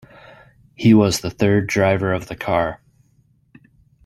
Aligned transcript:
He 0.73 0.95
was 0.95 1.19
the 1.21 1.29
third 1.29 1.67
driver 1.67 2.11
of 2.11 2.27
the 2.27 2.35
car. 2.35 2.81